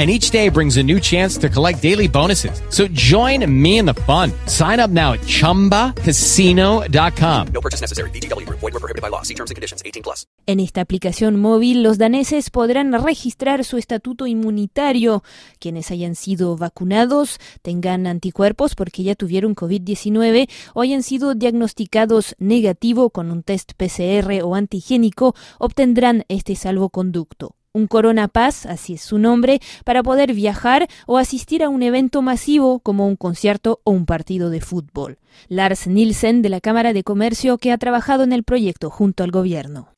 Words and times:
and 0.00 0.10
each 0.10 0.30
day 0.30 0.48
brings 0.48 0.78
a 0.78 0.82
new 0.82 0.98
chance 0.98 1.36
to 1.36 1.50
collect 1.50 1.82
daily 1.82 2.08
bonuses. 2.08 2.62
So 2.70 2.88
join 2.88 3.44
me 3.46 3.76
in 3.76 3.84
the 3.84 3.92
fun. 4.08 4.32
Sign 4.46 4.80
up 4.80 4.90
now 4.90 5.12
at 5.12 5.20
ChumbaCasino.com. 5.20 7.48
No 7.52 7.60
purchase 7.60 7.82
necessary. 7.82 8.08
BGW. 8.12 8.48
Void 8.48 8.72
were 8.72 8.80
prohibited 8.80 9.02
by 9.02 9.10
law. 9.10 9.20
See 9.20 9.34
terms 9.34 9.50
and 9.50 9.56
conditions. 9.56 9.82
18 9.84 10.02
plus. 10.02 10.24
En 10.46 10.58
esta 10.58 10.80
aplicación 10.80 11.36
móvil, 11.36 11.82
los 11.82 11.98
daneses 11.98 12.48
podrán 12.48 12.94
registrar 12.94 13.62
su 13.64 13.76
estatuto 13.76 14.26
inmunitario. 14.26 15.22
Quienes 15.58 15.90
hayan 15.90 16.14
sido 16.14 16.56
vacunados, 16.56 17.38
tengan 17.60 18.06
anticuerpos 18.06 18.74
porque 18.74 19.02
ya 19.02 19.14
tuvieron 19.14 19.54
COVID-19 19.54 20.48
o 20.72 20.80
hayan 20.80 21.02
sido 21.02 21.34
diagnosticados 21.34 22.36
negativo 22.38 23.10
con 23.10 23.30
un 23.30 23.42
test 23.42 23.74
PCR 23.74 24.40
o 24.42 24.54
antigénico, 24.54 25.34
obtendrán 25.58 26.24
este 26.28 26.56
salvoconducto 26.56 27.59
un 27.72 27.86
Corona 27.86 28.26
Pass, 28.28 28.66
así 28.66 28.94
es 28.94 29.02
su 29.02 29.18
nombre, 29.18 29.60
para 29.84 30.02
poder 30.02 30.34
viajar 30.34 30.88
o 31.06 31.18
asistir 31.18 31.62
a 31.62 31.68
un 31.68 31.82
evento 31.82 32.20
masivo 32.20 32.80
como 32.80 33.06
un 33.06 33.16
concierto 33.16 33.80
o 33.84 33.92
un 33.92 34.06
partido 34.06 34.50
de 34.50 34.60
fútbol. 34.60 35.18
Lars 35.48 35.86
Nielsen 35.86 36.42
de 36.42 36.48
la 36.48 36.60
Cámara 36.60 36.92
de 36.92 37.04
Comercio 37.04 37.58
que 37.58 37.72
ha 37.72 37.78
trabajado 37.78 38.24
en 38.24 38.32
el 38.32 38.42
proyecto 38.42 38.90
junto 38.90 39.22
al 39.24 39.30
gobierno. 39.30 39.88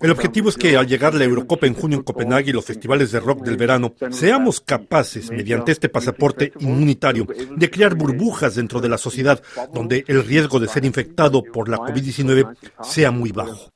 El 0.00 0.10
objetivo 0.10 0.48
es 0.48 0.56
que 0.56 0.76
al 0.76 0.86
llegar 0.86 1.14
la 1.14 1.24
Eurocopa 1.24 1.66
en 1.66 1.74
junio 1.74 1.98
en 1.98 2.04
Copenhague 2.04 2.50
y 2.50 2.52
los 2.52 2.64
festivales 2.64 3.12
de 3.12 3.20
rock 3.20 3.42
del 3.42 3.56
verano, 3.56 3.94
seamos 4.10 4.60
capaces, 4.60 5.30
mediante 5.30 5.72
este 5.72 5.88
pasaporte 5.88 6.52
inmunitario, 6.60 7.26
de 7.56 7.70
crear 7.70 7.94
burbujas 7.94 8.54
dentro 8.54 8.80
de 8.80 8.88
la 8.88 8.98
sociedad 8.98 9.42
donde 9.72 10.04
el 10.06 10.24
riesgo 10.24 10.60
de 10.60 10.68
ser 10.68 10.84
infectado 10.84 11.42
por 11.42 11.68
la 11.68 11.78
COVID-19 11.78 12.56
sea 12.82 13.10
muy 13.10 13.32
bajo. 13.32 13.72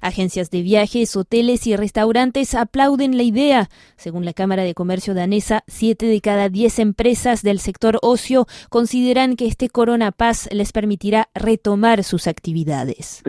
Agencias 0.00 0.50
de 0.50 0.62
viajes, 0.62 1.14
hoteles 1.16 1.66
y 1.66 1.76
restaurantes 1.76 2.54
aplauden 2.54 3.16
la 3.16 3.22
idea. 3.22 3.68
Según 3.96 4.24
la 4.24 4.32
Cámara 4.32 4.62
de 4.62 4.74
Comercio 4.74 5.14
danesa, 5.14 5.62
siete 5.66 6.06
de 6.06 6.20
cada 6.20 6.48
10 6.48 6.78
empresas 6.78 7.42
del 7.42 7.58
sector 7.58 7.98
ocio 8.02 8.46
consideran 8.70 9.36
que 9.36 9.46
este 9.46 9.68
Corona 9.68 10.10
Pass 10.10 10.48
les 10.52 10.72
permitirá 10.72 11.28
retomar 11.34 12.04
sus 12.04 12.26
actividades. 12.26 13.22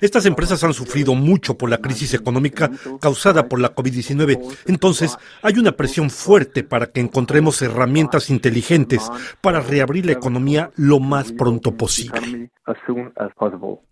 Estas 0.00 0.26
empresas 0.26 0.64
han 0.64 0.74
sufrido 0.74 1.14
mucho 1.14 1.56
por 1.56 1.70
la 1.70 1.78
crisis 1.78 2.14
económica 2.14 2.70
causada 3.00 3.48
por 3.48 3.60
la 3.60 3.74
COVID-19. 3.74 4.38
Entonces, 4.66 5.16
hay 5.42 5.58
una 5.58 5.72
presión 5.72 6.10
fuerte 6.10 6.64
para 6.64 6.86
que 6.86 7.00
encontremos 7.00 7.62
herramientas 7.62 8.30
inteligentes 8.30 9.10
para 9.40 9.60
reabrir 9.60 10.06
la 10.06 10.12
economía 10.12 10.70
lo 10.76 11.00
más 11.00 11.32
pronto 11.32 11.76
posible. 11.76 12.50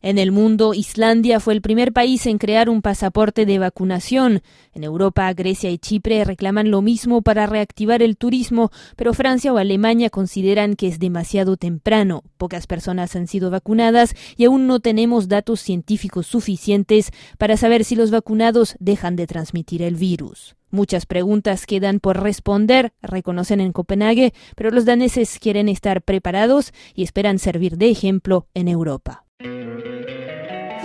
En 0.03 0.19
el 0.19 0.33
mundo, 0.33 0.75
Islandia 0.75 1.41
fue 1.41 1.55
el 1.55 1.63
primer 1.63 1.93
país 1.93 2.27
en 2.27 2.39
crear 2.39 2.69
un 2.69 2.83
pasaporte 2.83 3.47
de 3.47 3.59
vacunación. 3.59 4.43
En 4.73 4.85
Europa, 4.85 5.33
Grecia 5.33 5.71
y 5.71 5.79
Chipre 5.79 6.25
reclaman 6.25 6.71
lo 6.71 6.83
mismo 6.83 7.23
para 7.23 7.47
reactivar 7.47 8.03
el 8.03 8.17
turismo, 8.17 8.71
pero 8.97 9.15
Francia 9.15 9.53
o 9.53 9.59
Alemania 9.59 10.11
consideran 10.11 10.77
que 10.77 10.89
es 10.89 10.99
demasiado 10.99 11.57
temprano. 11.57 12.23
Pocas 12.37 12.67
personas 12.67 13.17
han 13.17 13.27
sido 13.27 13.51
vacunadas 13.51 14.15
y 14.37 14.45
aún 14.45 14.67
no 14.67 14.81
tenemos 14.81 15.29
datos 15.29 15.61
científicos 15.61 16.27
suficientes 16.27 17.11
para 17.39 17.57
saber 17.57 17.85
si 17.85 17.97
los 17.97 18.11
vacunados 18.11 18.77
dejan 18.79 19.17
de 19.17 19.27
transmitir 19.27 19.83
el 19.83 19.97
virus. 19.97 20.57
Muchas 20.71 21.07
preguntas 21.07 21.65
quedan 21.65 22.01
por 22.01 22.23
responder, 22.23 22.93
reconocen 23.01 23.61
en 23.61 23.73
Copenhague, 23.73 24.35
pero 24.57 24.71
los 24.71 24.85
daneses 24.85 25.39
quieren 25.39 25.69
estar 25.69 26.03
preparados 26.03 26.73
y 26.95 27.03
esperan 27.03 27.39
servir 27.39 27.77
de 27.77 27.89
ejemplo 27.89 28.49
en 28.53 28.69
Europa. 28.69 29.26